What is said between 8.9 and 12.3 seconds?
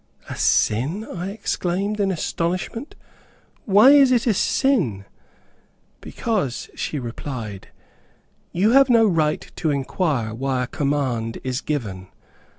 right to inquire why a command is given.